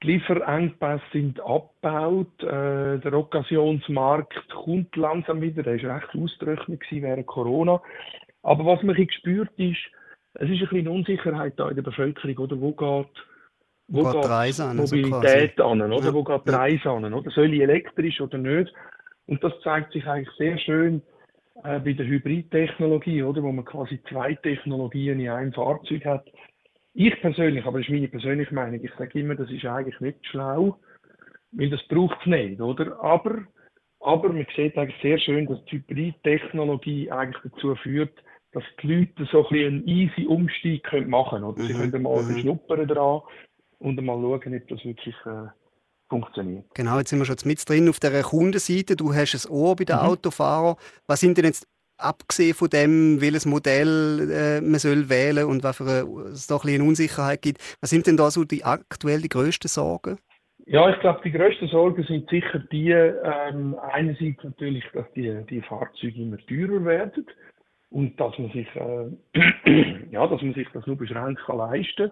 Die 0.02 0.06
Lieferengpässe 0.06 1.02
sind 1.12 1.40
abgebaut. 1.40 2.42
Äh, 2.42 2.98
der 2.98 3.12
Occasionsmarkt 3.12 4.48
kommt 4.50 4.94
langsam 4.96 5.40
wieder. 5.40 5.62
Der 5.62 5.82
war 5.82 5.96
recht 5.96 6.14
ausgerechnet 6.14 6.82
während 6.90 7.26
Corona. 7.26 7.80
Aber 8.42 8.64
was 8.64 8.82
man 8.82 8.96
gespürt 8.96 9.50
ist, 9.58 9.78
es 10.34 10.48
ist 10.48 10.62
ein 10.62 10.68
bisschen 10.68 10.88
Unsicherheit 10.88 11.54
da 11.56 11.68
in 11.68 11.76
der 11.76 11.82
Bevölkerung, 11.82 12.38
oder? 12.38 12.60
Wo 12.60 12.72
geht, 12.72 13.08
wo 13.88 14.04
geht, 14.04 14.22
geht 14.22 14.74
Mobilität 14.74 15.60
also 15.60 15.72
an, 15.72 15.92
oder? 15.92 16.04
Ja. 16.06 16.14
Wo 16.14 16.24
geht 16.24 16.46
die 16.46 16.50
Reise 16.50 16.90
an, 16.90 17.12
oder? 17.12 17.30
Soll 17.30 17.52
ich 17.52 17.60
elektrisch 17.60 18.20
oder 18.20 18.38
nicht? 18.38 18.72
Und 19.26 19.42
das 19.44 19.52
zeigt 19.62 19.92
sich 19.92 20.06
eigentlich 20.06 20.34
sehr 20.38 20.58
schön 20.58 21.02
äh, 21.64 21.78
bei 21.80 21.92
der 21.92 22.06
Hybridtechnologie, 22.06 23.22
oder, 23.22 23.42
wo 23.42 23.52
man 23.52 23.64
quasi 23.64 24.00
zwei 24.08 24.34
Technologien 24.34 25.20
in 25.20 25.28
einem 25.28 25.52
Fahrzeug 25.52 26.04
hat. 26.04 26.26
Ich 26.94 27.20
persönlich, 27.20 27.64
aber 27.64 27.78
das 27.78 27.88
ist 27.88 27.92
meine 27.92 28.08
persönliche 28.08 28.54
Meinung, 28.54 28.80
ich 28.82 28.90
sage 28.98 29.20
immer, 29.20 29.34
das 29.34 29.50
ist 29.50 29.64
eigentlich 29.64 30.00
nicht 30.00 30.26
schlau, 30.26 30.78
weil 31.52 31.70
das 31.70 31.86
braucht 31.88 32.18
es 32.20 32.26
nicht, 32.26 32.60
oder? 32.60 32.98
Aber, 33.02 33.44
aber 34.00 34.32
man 34.32 34.46
sieht 34.56 34.76
eigentlich 34.76 35.00
sehr 35.02 35.18
schön, 35.18 35.46
dass 35.46 35.64
die 35.66 35.78
Hybridtechnologie 35.78 37.10
eigentlich 37.10 37.52
dazu 37.52 37.74
führt, 37.76 38.12
dass 38.52 38.64
die 38.82 38.92
Leute 38.92 39.28
so 39.30 39.48
ein 39.48 39.56
einen 39.56 39.88
easy 39.88 40.26
Umstieg 40.26 40.84
machen 41.06 41.30
können, 41.30 41.44
oder? 41.44 41.62
Sie 41.62 41.74
mhm. 41.74 41.90
können 41.90 42.02
mal 42.02 42.22
mhm. 42.22 42.38
schnuppern 42.38 42.88
dran 42.88 43.20
und 43.78 44.02
mal 44.02 44.20
schauen, 44.20 44.54
ob 44.54 44.68
das 44.68 44.84
wirklich 44.84 45.14
äh, 45.26 45.46
funktioniert. 46.10 46.66
Genau, 46.74 46.98
jetzt 46.98 47.10
sind 47.10 47.20
wir 47.20 47.24
schon 47.24 47.36
mit 47.44 47.66
drin 47.66 47.88
auf 47.88 48.00
der 48.00 48.22
Kundenseite. 48.22 48.96
Du 48.96 49.14
hast 49.14 49.46
ein 49.46 49.50
Ohr 49.50 49.76
bei 49.76 49.84
den 49.84 49.96
mhm. 49.96 50.02
Autofahrern. 50.02 50.76
Was 51.06 51.20
sind 51.20 51.38
denn 51.38 51.46
jetzt 51.46 51.66
abgesehen 51.96 52.54
von 52.54 52.68
dem, 52.68 53.20
welches 53.20 53.46
Modell 53.46 54.30
äh, 54.30 54.60
man 54.60 54.80
soll 54.80 55.08
wählen 55.08 55.46
und 55.46 55.62
was 55.62 55.76
für 55.76 55.84
es 56.32 56.46
doch 56.46 56.64
ein 56.64 56.74
eine 56.74 56.84
Unsicherheit 56.84 57.42
gibt, 57.42 57.58
was 57.80 57.90
sind 57.90 58.06
denn 58.06 58.16
da 58.16 58.30
so 58.30 58.44
die 58.44 58.64
aktuell 58.64 59.20
die 59.20 59.28
grössten 59.28 59.68
Sorgen? 59.68 60.18
Ja, 60.66 60.88
ich 60.88 61.00
glaube, 61.00 61.20
die 61.24 61.32
grössten 61.32 61.68
Sorgen 61.68 62.02
sind 62.04 62.28
sicher 62.30 62.60
die, 62.70 62.90
ähm, 62.90 63.76
einerseits 63.92 64.42
natürlich, 64.44 64.84
dass 64.92 65.06
die, 65.14 65.44
die 65.48 65.62
Fahrzeuge 65.62 66.22
immer 66.22 66.38
teurer 66.46 66.84
werden 66.84 67.26
und 67.90 68.18
dass 68.20 68.38
man 68.38 68.50
sich, 68.52 68.68
äh, 68.76 70.06
ja, 70.10 70.26
dass 70.26 70.42
man 70.42 70.54
sich 70.54 70.68
das 70.72 70.86
nur 70.86 70.96
beschränkt 70.96 71.40
kann 71.44 71.58
leisten 71.58 72.10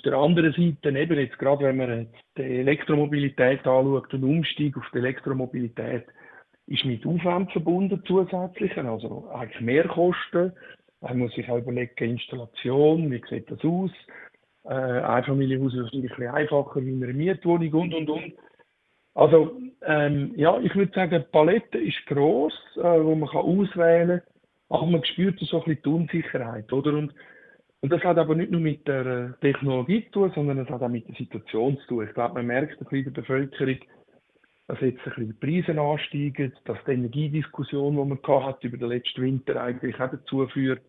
Auf 0.00 0.04
der 0.04 0.14
anderen 0.14 0.52
Seite, 0.52 0.98
eben 0.98 1.18
jetzt 1.18 1.38
gerade 1.38 1.66
wenn 1.66 1.76
man 1.76 2.08
die 2.38 2.42
Elektromobilität 2.42 3.66
anschaut, 3.66 4.14
und 4.14 4.24
Umstieg 4.24 4.74
auf 4.78 4.86
die 4.94 4.98
Elektromobilität 4.98 6.06
ist 6.68 6.86
mit 6.86 7.04
Aufwand 7.04 7.52
verbunden 7.52 8.02
zusätzlichen, 8.06 8.86
also 8.86 9.28
eigentlich 9.30 9.60
Mehrkosten. 9.60 10.52
Man 11.02 11.18
muss 11.18 11.34
sich 11.34 11.50
auch 11.50 11.58
überlegen, 11.58 12.12
Installation, 12.12 13.10
wie 13.10 13.22
sieht 13.28 13.50
das 13.50 13.62
aus? 13.62 13.90
Äh, 14.64 14.72
Einfamilienhaus 14.72 15.74
ist 15.74 15.92
ein 15.92 16.00
bisschen 16.00 16.28
einfacher 16.28 16.82
wie 16.82 16.94
eine 16.94 17.12
Mietwohnung 17.12 17.74
und, 17.74 17.92
und, 17.92 18.08
und. 18.08 18.32
Also, 19.12 19.52
ähm, 19.82 20.32
ja, 20.34 20.58
ich 20.60 20.74
würde 20.74 20.92
sagen, 20.94 21.22
die 21.26 21.30
Palette 21.30 21.76
ist 21.76 22.06
gross, 22.06 22.54
äh, 22.76 23.04
wo 23.04 23.14
man 23.14 23.28
kann 23.28 23.42
auswählen 23.42 24.22
kann, 24.22 24.78
aber 24.78 24.86
man 24.86 25.04
spürt 25.04 25.38
so 25.40 25.58
ein 25.58 25.64
bisschen 25.64 25.82
die 25.84 25.88
Unsicherheit, 25.90 26.72
oder? 26.72 26.94
Und, 26.94 27.12
und 27.82 27.90
das 27.90 28.02
hat 28.04 28.18
aber 28.18 28.34
nicht 28.34 28.50
nur 28.50 28.60
mit 28.60 28.86
der 28.86 29.06
äh, 29.06 29.32
Technologie 29.40 30.04
zu 30.06 30.10
tun, 30.10 30.32
sondern 30.34 30.58
es 30.58 30.68
hat 30.68 30.82
auch 30.82 30.88
mit 30.88 31.08
der 31.08 31.14
Situation 31.14 31.78
zu 31.78 31.86
tun. 31.86 32.06
Ich 32.06 32.14
glaube, 32.14 32.34
man 32.34 32.46
merkt 32.46 32.72
ein 32.72 32.78
bisschen 32.78 32.98
in 32.98 33.04
der 33.04 33.20
Bevölkerung, 33.22 33.78
dass 34.66 34.80
jetzt 34.80 34.98
ein 34.98 35.04
bisschen 35.04 35.26
die 35.28 35.62
Preise 35.62 35.80
ansteigen, 35.80 36.52
dass 36.66 36.78
die 36.86 36.92
Energiediskussion, 36.92 37.96
die 37.96 38.04
man 38.04 38.44
hat 38.44 38.62
über 38.64 38.76
den 38.76 38.88
letzten 38.88 39.22
Winter 39.22 39.62
eigentlich 39.62 39.98
auch 39.98 40.10
dazu 40.10 40.46
führt, 40.48 40.82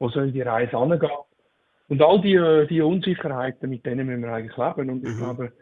wo 0.00 0.08
soll 0.08 0.32
die 0.32 0.42
Reise 0.42 0.76
angehen. 0.76 1.08
Und 1.88 2.02
all 2.02 2.20
die, 2.20 2.34
äh, 2.34 2.66
die 2.66 2.80
Unsicherheiten, 2.80 3.70
mit 3.70 3.86
denen 3.86 4.06
müssen 4.06 4.22
wir 4.22 4.32
eigentlich 4.32 4.56
leben. 4.56 4.90
Und 4.90 5.04
ich 5.06 5.14
mhm. 5.14 5.18
glaube, 5.18 5.52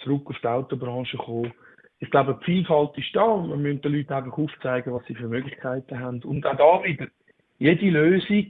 zurück 0.00 0.28
auf 0.28 0.36
die 0.42 0.46
Autobranche 0.46 1.16
kommen, 1.16 1.52
ich 2.00 2.10
glaube, 2.10 2.36
die 2.40 2.44
Vielfalt 2.44 2.98
ist 2.98 3.14
da 3.14 3.26
wir 3.26 3.56
müssen 3.56 3.80
den 3.80 3.92
Leuten 3.92 4.12
einfach 4.12 4.36
aufzeigen, 4.36 4.92
was 4.92 5.04
sie 5.06 5.14
für 5.14 5.28
Möglichkeiten 5.28 6.00
haben. 6.00 6.20
Und 6.24 6.44
auch 6.44 6.56
da 6.56 6.84
wieder, 6.84 7.06
jede 7.58 7.90
Lösung 7.90 8.48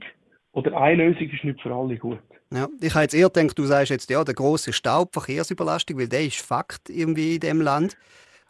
oder 0.53 0.77
eine 0.77 1.07
Lösung 1.07 1.29
ist 1.29 1.43
nicht 1.43 1.61
für 1.61 1.73
alle 1.73 1.97
gut. 1.97 2.19
Ja, 2.53 2.67
ich 2.79 2.93
habe 2.93 3.03
jetzt 3.03 3.15
eher 3.15 3.29
gedacht, 3.29 3.57
du 3.57 3.65
sagst 3.65 3.89
jetzt, 3.89 4.09
ja, 4.09 4.23
der 4.23 4.35
große 4.35 4.73
Staub, 4.73 5.13
Verkehrsüberlastung, 5.13 5.97
weil 5.97 6.07
der 6.07 6.25
ist 6.25 6.39
Fakt 6.39 6.89
irgendwie 6.89 7.35
in 7.35 7.39
dem 7.39 7.61
Land. 7.61 7.97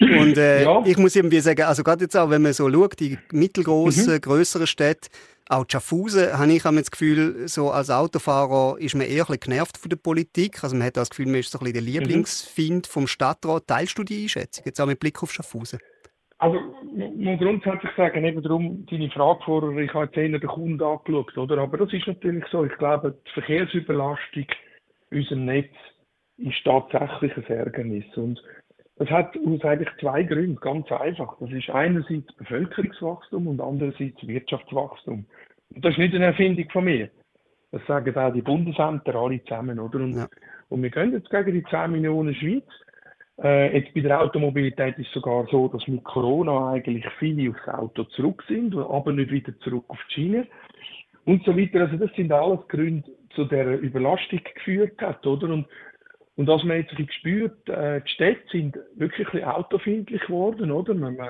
Und 0.02 0.38
äh, 0.38 0.64
ja. 0.66 0.84
ich 0.86 0.98
muss 0.98 1.16
irgendwie 1.16 1.40
sagen, 1.40 1.62
also 1.62 1.84
gerade 1.84 2.04
jetzt 2.04 2.18
auch, 2.18 2.30
wenn 2.30 2.42
man 2.42 2.52
so 2.52 2.70
schaut, 2.70 3.00
die 3.00 3.18
mittelgroßen, 3.32 4.14
mhm. 4.14 4.22
größeren 4.22 4.68
Städte, 4.68 5.10
auch 5.48 5.66
Schaffhausen, 5.70 6.38
habe 6.38 6.52
ich 6.52 6.64
das 6.64 6.92
Gefühl, 6.92 7.48
so 7.48 7.72
als 7.72 7.90
Autofahrer 7.90 8.78
ist 8.80 8.96
man 8.96 9.08
eher 9.08 9.30
ein 9.30 9.40
genervt 9.40 9.78
von 9.78 9.90
der 9.90 9.98
Politik. 9.98 10.64
Also 10.64 10.76
man 10.76 10.86
hat 10.86 10.98
das 10.98 11.10
Gefühl, 11.10 11.28
man 11.28 11.36
ist 11.36 11.52
so 11.52 11.60
ein 11.60 11.66
bisschen 11.66 11.74
der 11.74 11.82
mhm. 11.84 12.00
Lieblingsfind 12.00 12.88
vom 12.88 13.08
Stadtrat. 13.08 13.68
Teilst 13.68 13.98
du 13.98 14.04
die 14.04 14.24
Einschätzung, 14.24 14.66
jetzt 14.66 14.82
auch 14.82 14.88
mit 14.88 15.00
Blick 15.00 15.22
auf 15.24 15.32
Schaffhausen? 15.32 15.80
Also, 16.44 16.60
man 16.98 17.38
grundsätzlich 17.38 17.92
sagen, 17.96 18.26
eben 18.26 18.44
darum, 18.44 18.86
deine 18.92 19.10
Frage 19.12 19.40
vorher, 19.46 19.78
ich 19.78 19.94
habe 19.94 20.08
jetzt 20.08 20.18
eher 20.18 20.28
den 20.28 20.42
Kunden 20.42 20.84
angeschaut, 20.84 21.38
oder? 21.38 21.60
Aber 21.60 21.78
das 21.78 21.94
ist 21.94 22.06
natürlich 22.06 22.44
so. 22.52 22.66
Ich 22.66 22.78
glaube, 22.80 23.18
die 23.26 23.32
Verkehrsüberlastung 23.32 24.46
in 25.12 25.20
unserem 25.20 25.46
Netz 25.46 25.74
ist 26.36 26.62
tatsächlich 26.66 27.38
ein 27.38 27.46
Ärgernis. 27.46 28.18
Und 28.18 28.44
das 28.98 29.10
hat 29.10 29.38
aus 29.38 29.64
eigentlich 29.64 29.90
zwei 30.02 30.24
Gründen, 30.24 30.58
ganz 30.58 30.92
einfach. 30.92 31.38
Das 31.40 31.50
ist 31.50 31.70
einerseits 31.70 32.34
Bevölkerungswachstum 32.34 33.48
und 33.48 33.62
andererseits 33.62 34.28
Wirtschaftswachstum. 34.28 35.26
Und 35.74 35.86
das 35.86 35.94
ist 35.94 36.00
nicht 36.00 36.14
eine 36.14 36.26
Erfindung 36.26 36.70
von 36.72 36.84
mir. 36.84 37.10
Das 37.72 37.86
sagen 37.88 38.18
auch 38.18 38.34
die 38.34 38.42
Bundesämter 38.42 39.16
alle 39.16 39.42
zusammen, 39.46 39.80
oder? 39.80 40.00
Und, 40.00 40.18
ja. 40.18 40.28
und 40.68 40.84
wir 40.84 40.90
gehen 40.90 41.14
jetzt 41.14 41.30
gegen 41.30 41.54
die 41.54 41.64
10 41.64 41.90
Millionen 41.90 42.36
Schweiz. 42.36 42.66
Äh, 43.42 43.78
jetzt 43.78 43.94
bei 43.94 44.02
der 44.02 44.22
Automobilität 44.22 44.98
ist 45.00 45.08
es 45.08 45.14
sogar 45.14 45.48
so, 45.50 45.68
dass 45.68 45.88
mit 45.88 46.04
Corona 46.04 46.72
eigentlich 46.74 47.06
viele 47.20 47.50
aufs 47.50 47.68
Auto 47.68 48.04
zurück 48.04 48.44
sind, 48.48 48.76
aber 48.76 49.12
nicht 49.12 49.32
wieder 49.32 49.58
zurück 49.60 49.86
auf 49.88 50.00
die 50.10 50.14
Schiene. 50.14 50.48
Und 51.26 51.44
so 51.46 51.58
weiter. 51.58 51.82
Also 51.82 51.98
das 51.98 52.14
sind 52.16 52.32
alles 52.32 52.68
Gründe, 52.68 53.10
zu 53.34 53.46
der 53.46 53.80
Überlastung 53.80 54.42
geführt 54.56 55.02
hat, 55.02 55.26
oder? 55.26 55.50
Und 55.50 55.68
und 56.36 56.48
was 56.48 56.64
man 56.64 56.78
jetzt 56.78 56.96
gespürt, 56.96 57.70
äh, 57.70 58.02
die 58.02 58.10
Städte 58.12 58.42
sind 58.52 58.78
wirklich 58.96 59.46
autofindlich 59.46 60.22
geworden, 60.22 60.72
oder? 60.72 60.94
Man, 60.94 61.16
man, 61.16 61.30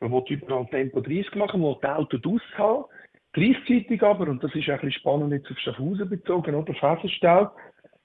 man 0.00 0.12
will 0.12 0.24
überall 0.28 0.66
Tempo 0.66 1.00
30 1.00 1.34
machen, 1.36 1.60
man 1.60 1.70
will 1.70 1.78
die 1.80 1.86
Autos 1.86 2.20
aushaben. 2.24 2.84
Gleichzeitig 3.32 4.02
aber, 4.02 4.28
und 4.28 4.42
das 4.42 4.54
ist 4.54 4.68
ein 4.68 4.76
bisschen 4.76 4.92
spannend 4.92 5.32
jetzt 5.32 5.50
auf 5.50 5.58
Schaffhausen 5.58 6.08
bezogen, 6.08 6.54
oder? 6.54 6.74
Fäserstau, 6.74 7.50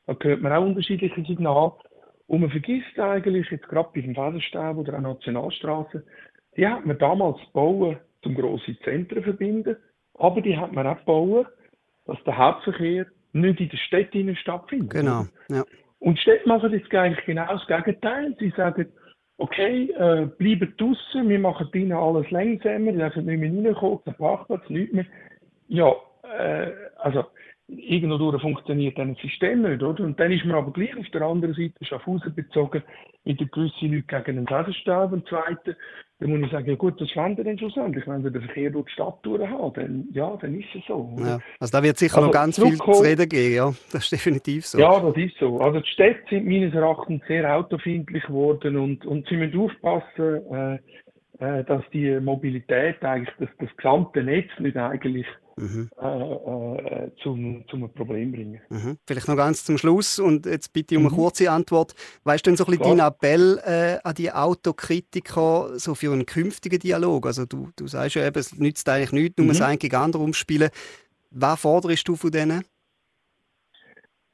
da 0.05 0.15
hört 0.21 0.41
man 0.41 0.53
auch 0.53 0.63
unterschiedliche 0.63 1.23
Signale. 1.23 1.73
Und 2.27 2.41
man 2.41 2.49
vergisst 2.49 2.99
eigentlich, 2.99 3.49
jetzt 3.49 3.67
gerade 3.69 3.89
bei 3.93 4.01
dem 4.01 4.15
Fäserstau 4.15 4.75
oder 4.75 4.95
auch 4.97 5.01
Nationalstraße, 5.01 6.03
die 6.57 6.67
hat 6.67 6.85
man 6.85 6.97
damals 6.97 7.39
gebaut, 7.47 7.97
zum 8.21 8.35
grossen 8.35 8.77
Zentren 8.83 9.23
verbinden, 9.23 9.77
aber 10.15 10.41
die 10.41 10.57
hat 10.57 10.73
man 10.73 10.87
auch 10.87 10.97
gebaut, 10.99 11.47
dass 12.05 12.21
der 12.25 12.37
Hauptverkehr 12.37 13.05
nicht 13.33 13.59
in 13.59 13.69
der 13.69 13.77
Stadt 13.77 14.37
stattfindet. 14.37 14.91
Genau, 14.91 15.25
ja. 15.49 15.63
Und 15.99 16.19
Städte 16.19 16.47
machen 16.47 16.71
jetzt 16.73 16.93
eigentlich 16.93 17.25
genau 17.25 17.47
das 17.47 17.65
Gegenteil. 17.67 18.35
Sie 18.39 18.49
sagen, 18.55 18.87
okay, 19.37 19.91
äh, 19.91 20.25
bleiben 20.37 20.73
draußen, 20.77 21.27
wir 21.27 21.39
machen 21.39 21.69
drinnen 21.71 21.93
alles 21.93 22.29
langsamer, 22.31 22.91
die 22.91 22.97
dürfen 22.97 23.25
nicht 23.25 23.39
mehr 23.39 23.65
reinkommen, 23.71 23.99
der 24.05 24.11
Parkplatz, 24.11 24.69
nichts 24.69 24.93
mehr. 24.93 25.05
Ja, 25.67 25.95
äh, 26.37 26.71
also 26.97 27.25
irgendwo 27.67 28.37
funktioniert 28.39 28.97
dann 28.97 29.13
das 29.13 29.21
System 29.21 29.63
nicht, 29.63 29.83
oder? 29.83 30.03
Und 30.03 30.19
dann 30.19 30.31
ist 30.31 30.45
man 30.45 30.55
aber 30.55 30.71
gleich 30.71 30.95
auf 30.97 31.09
der 31.11 31.21
anderen 31.21 31.53
Seite 31.53 31.73
Schaffhausen 31.83 32.33
bezogen, 32.33 32.81
mit 33.25 33.39
der 33.39 33.47
gewisse 33.47 33.85
Leute 33.85 34.23
gegen 34.23 34.37
den 34.37 34.47
Sesselstaub 34.47 35.11
und 35.11 35.27
zweiten, 35.27 35.75
dann 36.19 36.29
muss 36.31 36.41
ich 36.45 36.51
sagen, 36.51 36.67
ja 36.67 36.75
gut, 36.75 36.99
das 36.99 37.09
wir 37.09 37.43
dann 37.43 37.57
schlussendlich. 37.59 38.07
Wenn 38.07 38.23
wir 38.23 38.31
den 38.31 38.41
Verkehr 38.41 38.71
durch 38.71 38.87
die 38.87 38.93
Stadt 38.93 39.19
haben, 39.23 39.73
dann, 39.73 40.07
ja, 40.13 40.35
dann 40.41 40.59
ist 40.59 40.69
es 40.73 40.81
so. 40.87 41.15
Ja, 41.19 41.39
also 41.59 41.77
da 41.77 41.83
wird 41.83 41.97
sicher 41.97 42.15
also, 42.15 42.27
noch 42.27 42.33
ganz 42.33 42.59
viel 42.59 42.77
zu 42.77 42.91
reden 43.03 43.29
geben, 43.29 43.55
ja, 43.55 43.73
das 43.91 44.03
ist 44.03 44.11
definitiv 44.13 44.65
so. 44.65 44.79
Ja, 44.79 44.99
das 44.99 45.15
ist 45.17 45.37
so. 45.37 45.59
Also 45.59 45.79
die 45.81 45.89
Städte 45.89 46.23
sind 46.29 46.47
meines 46.47 46.73
Erachtens 46.73 47.21
sehr 47.27 47.55
autofindlich 47.55 48.23
geworden 48.23 48.77
und, 48.77 49.05
und 49.05 49.27
sie 49.27 49.35
müssen 49.35 49.59
aufpassen, 49.59 50.41
äh, 50.51 50.79
äh, 51.39 51.63
dass 51.65 51.83
die 51.93 52.19
Mobilität 52.19 53.03
eigentlich, 53.03 53.35
dass 53.39 53.49
das 53.59 53.77
gesamte 53.77 54.23
Netz 54.23 54.49
nicht 54.57 54.77
eigentlich 54.77 55.27
mhm. 55.57 55.89
äh, 56.01 57.05
äh, 57.05 57.11
zum, 57.21 57.63
zum 57.67 57.91
Problem 57.93 58.31
bringen. 58.31 58.61
Mhm. 58.69 58.97
Vielleicht 59.05 59.27
noch 59.27 59.35
ganz 59.35 59.65
zum 59.65 59.77
Schluss 59.77 60.19
und 60.19 60.45
jetzt 60.45 60.71
bitte 60.71 60.95
um 60.97 61.05
eine 61.05 61.11
mhm. 61.11 61.17
kurze 61.17 61.51
Antwort. 61.51 61.93
Weißt 62.23 62.45
du 62.45 62.51
denn 62.51 62.57
so 62.57 62.65
ein 62.65 62.77
bisschen 62.77 62.97
dein 62.97 63.07
Appell 63.07 63.59
äh, 63.65 63.97
an 64.03 64.15
die 64.15 64.31
Autokritiker 64.31 65.77
so 65.77 65.95
für 65.95 66.13
einen 66.13 66.25
künftigen 66.25 66.79
Dialog? 66.79 67.25
Also 67.25 67.45
du, 67.45 67.69
du 67.75 67.87
sagst 67.87 68.15
ja 68.15 68.25
eben, 68.25 68.39
es 68.39 68.57
nützt 68.57 68.87
eigentlich 68.87 69.11
nichts, 69.11 69.37
nur 69.37 69.45
mhm. 69.45 69.49
das 69.49 69.61
ein 69.61 69.79
gegen 69.79 69.95
andere 69.95 70.23
umspielen. 70.23 70.69
Was 71.31 71.61
forderst 71.61 72.07
du 72.07 72.15
von 72.15 72.31
denen? 72.31 72.63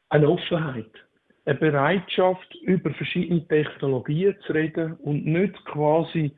Eine 0.09 0.29
Offenheit. 0.29 0.91
Eine 1.45 1.55
Bereitschaft, 1.57 2.55
über 2.61 2.93
verschiedene 2.93 3.45
Technologien 3.47 4.35
zu 4.45 4.53
reden 4.53 4.93
und 5.01 5.25
nicht 5.25 5.53
quasi 5.65 6.31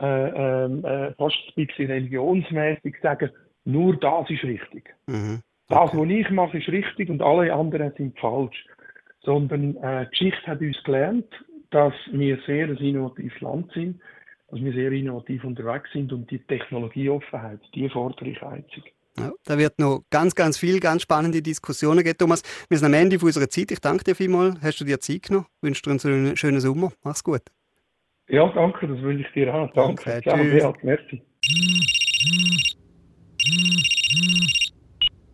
äh, 0.00 0.64
ähm, 0.64 0.84
äh, 0.84 1.12
fast 1.14 1.36
ein 1.48 1.66
bisschen 1.66 1.90
religionsmäßig 1.90 2.94
sagen, 3.02 3.30
nur 3.68 3.96
das 3.96 4.30
ist 4.30 4.42
richtig. 4.44 4.94
Mhm. 5.06 5.42
Okay. 5.68 5.90
Das, 5.90 5.94
was 5.94 6.08
ich 6.08 6.30
mache, 6.30 6.58
ist 6.58 6.68
richtig 6.68 7.10
und 7.10 7.20
alle 7.20 7.52
anderen 7.52 7.92
sind 7.98 8.18
falsch. 8.18 8.64
Sondern 9.20 9.76
äh, 9.76 10.06
die 10.06 10.10
Geschichte 10.10 10.46
hat 10.46 10.60
uns 10.60 10.82
gelernt, 10.84 11.26
dass 11.70 11.92
wir 12.10 12.38
sehr 12.46 12.68
ein 12.68 12.78
innovatives 12.78 13.38
Land 13.40 13.70
sind, 13.72 14.00
dass 14.50 14.60
wir 14.60 14.72
sehr 14.72 14.90
innovativ 14.92 15.44
unterwegs 15.44 15.90
sind 15.92 16.12
und 16.14 16.30
die 16.30 16.38
Technologieoffenheit, 16.38 17.60
die 17.74 17.90
fordere 17.90 18.30
ich 18.30 18.42
einzig. 18.42 18.84
Ja, 19.18 19.32
da 19.44 19.58
wird 19.58 19.78
noch 19.78 20.04
ganz, 20.08 20.34
ganz 20.34 20.56
viel, 20.56 20.80
ganz 20.80 21.02
spannende 21.02 21.42
Diskussionen 21.42 22.02
geben. 22.02 22.16
Thomas, 22.16 22.42
wir 22.70 22.78
sind 22.78 22.86
am 22.86 22.94
Ende 22.94 23.18
unserer 23.18 23.50
Zeit. 23.50 23.70
Ich 23.70 23.80
danke 23.80 24.04
dir 24.04 24.14
vielmals. 24.14 24.56
Hast 24.62 24.80
du 24.80 24.84
dir 24.84 24.98
Zeit 25.00 25.24
genommen? 25.24 25.46
Ich 25.56 25.62
wünsche 25.62 25.82
dir 25.82 26.14
einen 26.14 26.36
schönen 26.36 26.60
Sommer. 26.60 26.90
Mach's 27.02 27.22
gut. 27.22 27.42
Ja, 28.28 28.48
danke, 28.54 28.86
das 28.86 29.02
wünsche 29.02 29.26
ich 29.26 29.32
dir 29.34 29.52
auch. 29.52 29.70
Danke. 29.72 30.00
Okay, 30.00 30.22
Ciao, 30.22 30.72
Beat, 30.72 30.84
merci. 30.84 31.22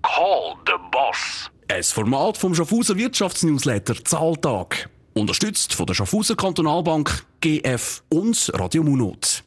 Call 0.02 0.56
the 0.66 0.74
Boss. 0.92 1.50
Ein 1.68 1.82
Format 1.82 2.36
vom 2.36 2.54
Schaffhauser 2.54 2.96
Wirtschaftsnewsletter 2.96 4.04
Zahltag. 4.04 4.88
Unterstützt 5.14 5.74
von 5.74 5.86
der 5.86 5.94
Schaffhauser 5.94 6.36
Kantonalbank, 6.36 7.26
GF 7.40 8.02
und 8.10 8.52
Radio 8.54 8.82
Munot. 8.82 9.42